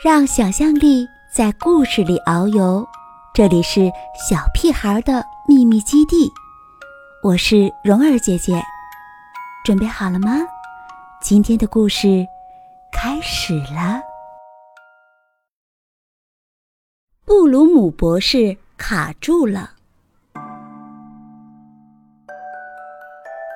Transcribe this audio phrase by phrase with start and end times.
[0.00, 2.84] 让想象力在故事里遨游，
[3.32, 3.88] 这里是
[4.28, 6.28] 小屁孩的秘密基地，
[7.22, 8.60] 我是蓉儿姐姐，
[9.64, 10.38] 准备好了吗？
[11.20, 12.26] 今天的故事
[12.92, 14.00] 开始了。
[17.24, 19.70] 布鲁姆博士卡住了。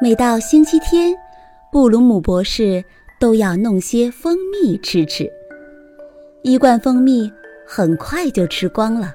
[0.00, 1.12] 每到星期天，
[1.72, 2.84] 布鲁姆博士
[3.18, 5.28] 都要弄些蜂蜜吃吃。
[6.46, 7.28] 一罐蜂蜜
[7.66, 9.12] 很快就吃光了，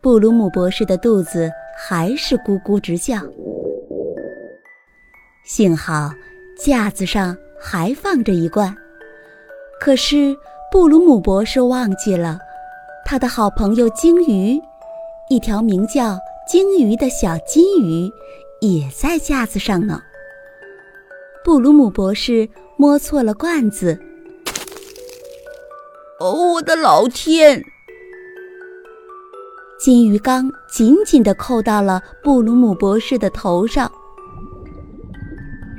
[0.00, 3.20] 布鲁姆博士的肚子还是咕咕直叫。
[5.44, 6.10] 幸好
[6.58, 8.76] 架子上还放着一罐，
[9.80, 10.36] 可是
[10.72, 12.40] 布鲁姆博士忘记了，
[13.04, 14.60] 他的好朋友鲸鱼，
[15.30, 16.18] 一条名叫
[16.48, 18.10] 鲸鱼的小金鱼，
[18.60, 20.02] 也在架子上呢。
[21.44, 23.96] 布鲁姆博士摸错了罐子。
[26.22, 27.64] 哦，我的老天！
[29.76, 33.90] 金鱼缸紧紧地扣到了布鲁姆博士的头上，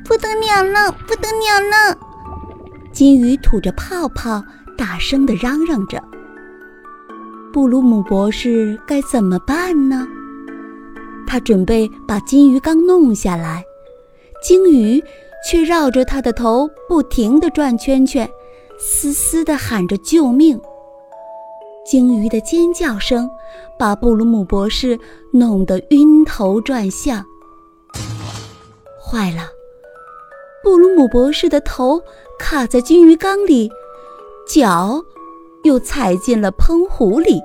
[0.04, 1.98] 不得了了，不得了了！
[2.92, 4.44] 金鱼吐着泡泡，
[4.78, 6.04] 大声地嚷嚷着。
[7.54, 10.06] 布鲁姆博士该怎么办呢？
[11.26, 13.64] 他准备把金鱼缸弄下来，
[14.44, 15.02] 金鱼
[15.50, 18.30] 却绕着他的头不停地转圈圈。
[18.78, 20.60] 嘶嘶地喊着救命！
[21.86, 23.30] 鲸鱼的尖叫声
[23.78, 24.98] 把布鲁姆博士
[25.32, 27.24] 弄得晕头转向。
[29.02, 29.50] 坏了，
[30.64, 32.02] 布鲁姆博士的头
[32.40, 33.70] 卡在金鱼缸里，
[34.48, 35.04] 脚
[35.64, 37.42] 又踩进了喷壶里。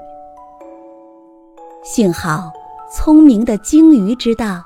[1.82, 2.50] 幸好，
[2.94, 4.62] 聪明的鲸鱼知道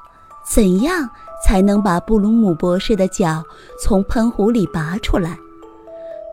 [0.48, 1.08] 怎样
[1.44, 3.42] 才能把布鲁姆博士的脚
[3.80, 5.38] 从喷壶里拔出来。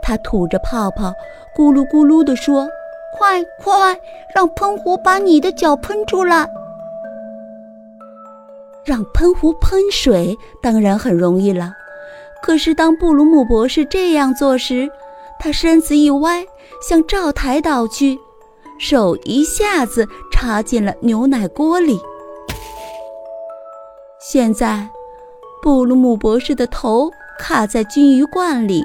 [0.10, 1.14] 他吐着泡泡，
[1.56, 2.68] 咕噜咕噜地说
[3.16, 3.96] ：“快快，
[4.34, 6.50] 让喷壶把你的脚喷出来！
[8.84, 11.74] 让喷壶喷水当然很容易了。
[12.42, 14.90] 可是当布鲁姆博士这样做时，
[15.38, 16.44] 他身子一歪，
[16.82, 18.18] 向灶台倒去，
[18.80, 22.00] 手一下子插进了牛奶锅里。
[24.20, 24.90] 现在，
[25.62, 28.84] 布鲁姆博士的头卡在金鱼罐里。”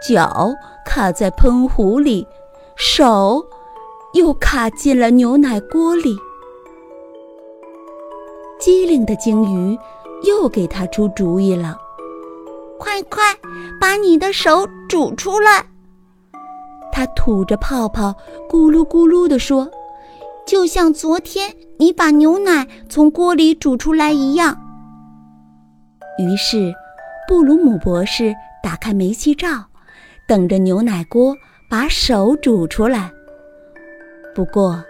[0.00, 0.54] 脚
[0.84, 2.26] 卡在喷壶里，
[2.76, 3.44] 手
[4.14, 6.16] 又卡进了牛奶锅里。
[8.60, 9.78] 机灵的鲸鱼
[10.22, 11.76] 又给他出主意了
[12.78, 13.22] ：“快快
[13.80, 15.66] 把你的手煮出来！”
[16.92, 18.14] 他吐着泡泡，
[18.48, 19.68] 咕噜咕噜地说
[20.46, 24.56] ：“就像昨天你把牛奶从锅里煮出来一样。”
[26.18, 26.72] 于是，
[27.28, 29.48] 布鲁姆博士打开煤气灶。
[30.28, 31.34] 等着牛奶锅
[31.70, 33.10] 把手煮出来，
[34.34, 34.84] 不过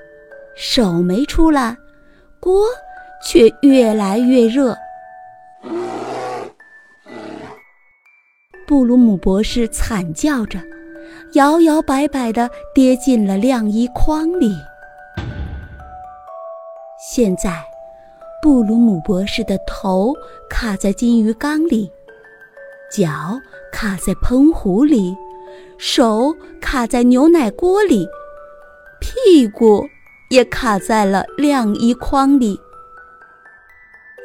[0.56, 1.76] 手没出来，
[2.41, 2.65] 锅
[3.25, 4.76] 却越来越热。
[8.66, 10.59] 布鲁姆博士惨叫着，
[11.34, 14.53] 摇摇摆摆地跌进了晾衣筐里。
[17.12, 17.62] 现在，
[18.43, 20.12] 布鲁姆博士的头
[20.50, 21.88] 卡在金鱼缸里，
[22.91, 23.09] 脚
[23.72, 25.15] 卡在喷壶里。
[25.78, 28.08] 手卡在牛奶锅里，
[29.00, 29.88] 屁股
[30.28, 32.60] 也卡在了晾衣筐里。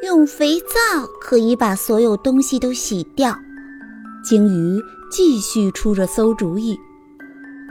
[0.02, 3.38] 用肥皂可以把所有东西都洗掉。
[4.24, 6.76] 鲸鱼继续出着馊主意，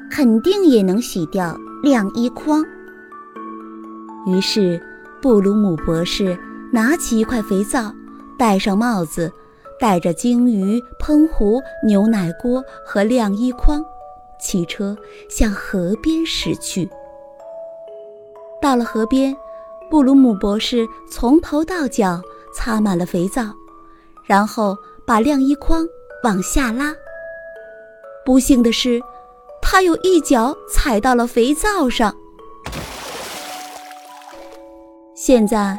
[0.09, 2.63] 肯定也能洗掉晾衣筐。
[4.27, 4.81] 于是，
[5.21, 6.37] 布鲁姆博士
[6.71, 7.93] 拿起一块肥皂，
[8.39, 9.29] 戴上帽子。
[9.79, 13.83] 带着鲸鱼、喷壶、牛奶锅和晾衣筐，
[14.39, 14.95] 汽车
[15.29, 16.89] 向河边驶去。
[18.61, 19.35] 到了河边，
[19.89, 22.21] 布鲁姆博士从头到脚
[22.55, 23.43] 擦满了肥皂，
[24.25, 25.85] 然后把晾衣筐
[26.23, 26.93] 往下拉。
[28.25, 29.01] 不幸的是，
[29.61, 32.15] 他有一脚踩到了肥皂上。
[35.15, 35.77] 现在。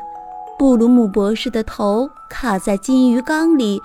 [0.56, 3.80] 布鲁姆博士的头卡在金鱼缸里，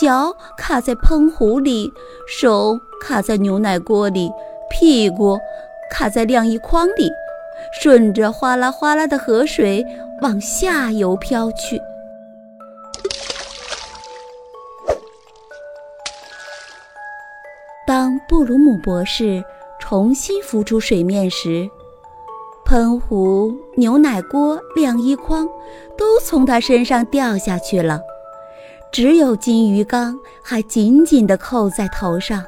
[0.00, 1.92] 脚卡在喷壶里，
[2.28, 4.30] 手卡在牛奶锅里，
[4.70, 5.38] 屁股
[5.90, 7.10] 卡在晾衣筐里，
[7.80, 9.84] 顺着哗啦哗啦的河水
[10.20, 11.80] 往下游飘去。
[17.84, 19.44] 当布鲁姆博士
[19.80, 21.68] 重新浮出水面时，
[22.72, 25.46] 喷壶、牛奶锅、晾衣筐
[25.94, 28.00] 都从他身上掉下去了，
[28.90, 32.42] 只有金鱼缸还紧紧地扣在头上。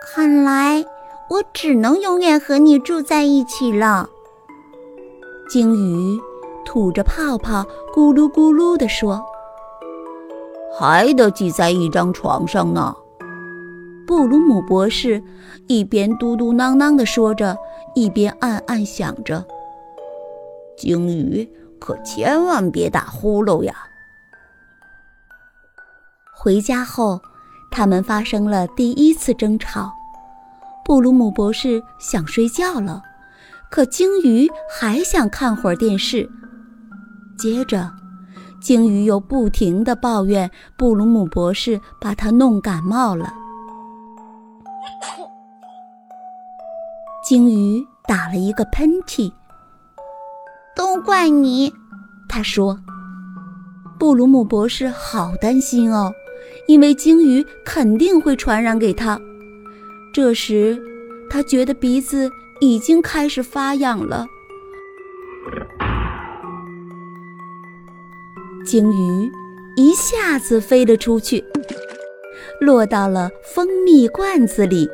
[0.00, 0.82] 看来
[1.28, 4.08] 我只能永远和你住在一起了。
[5.50, 6.18] 鲸鱼
[6.64, 7.62] 吐着泡泡，
[7.94, 9.22] 咕噜咕噜地说
[10.74, 12.96] ：“还得挤在一张床上呢。”
[14.08, 15.22] 布鲁姆博士
[15.66, 17.54] 一边嘟嘟囔囔地说着，
[17.94, 19.46] 一边暗暗想着
[20.78, 21.46] ：“鲸鱼
[21.78, 23.74] 可千万别打呼噜呀！”
[26.34, 27.20] 回家后，
[27.70, 29.92] 他们发生了第一次争吵。
[30.86, 33.02] 布鲁姆博士想睡觉了，
[33.70, 34.50] 可鲸鱼
[34.80, 36.26] 还想看会儿电视。
[37.36, 37.92] 接着，
[38.58, 43.34] 鲸鱼又不停地抱怨布鲁姆博士把他弄感冒了。
[47.24, 49.32] 鲸鱼打了一个喷嚏。
[50.76, 51.74] 都怪你，
[52.28, 52.78] 他说。
[53.98, 56.12] 布鲁姆博士好担心哦，
[56.68, 59.18] 因为鲸鱼肯定会传染给他。
[60.14, 60.80] 这时，
[61.28, 62.30] 他觉得鼻子
[62.60, 64.24] 已经开始发痒了。
[68.64, 69.32] 鲸鱼
[69.76, 71.44] 一下子飞了出去，
[72.60, 74.88] 落到了蜂蜜罐子里。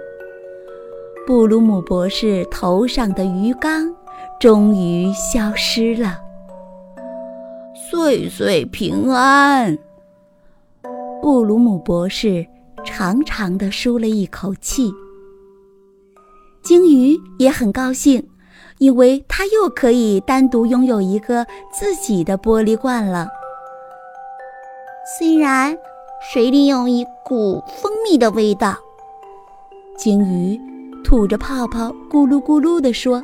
[1.26, 3.94] 布鲁姆博士头上的鱼缸
[4.38, 6.20] 终于消失了。
[7.90, 9.78] 岁岁平安！
[11.22, 12.46] 布鲁姆博士
[12.84, 14.92] 长长的舒了一口气。
[16.62, 18.28] 鲸鱼也很高兴，
[18.78, 23.28] 因为它又可以单独拥有一个自己的玻璃罐了。
[25.18, 25.76] 虽然
[26.32, 28.74] 水里有一股蜂蜜的味道，
[29.96, 30.58] 鲸鱼。
[31.04, 33.22] 吐着泡泡，咕噜咕噜地说。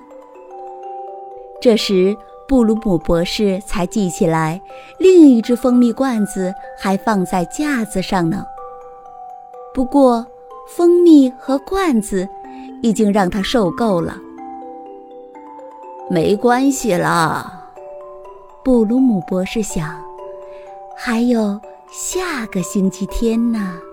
[1.63, 2.15] 这时，
[2.47, 4.61] 布鲁姆博士才记起来，
[4.99, 8.45] 另一只蜂蜜罐子还放在架子上呢。
[9.73, 10.27] 不过，
[10.69, 12.29] 蜂蜜和罐子
[12.83, 14.15] 已经让他受够了。
[16.11, 17.67] 没关系啦，
[18.63, 19.99] 布鲁姆博士想，
[20.95, 21.59] 还有
[21.91, 23.90] 下个星期天呢。